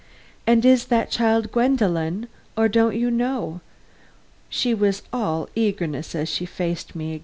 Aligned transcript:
"And 0.47 0.65
is 0.65 0.85
that 0.85 1.11
child 1.11 1.51
Gwendolen? 1.51 2.27
Or 2.57 2.67
don't 2.67 2.95
you 2.95 3.11
know?" 3.11 3.61
She 4.49 4.73
was 4.73 5.03
all 5.13 5.47
eagerness 5.53 6.15
as 6.15 6.27
she 6.27 6.45
again 6.45 6.53
faced 6.55 6.95
me. 6.95 7.19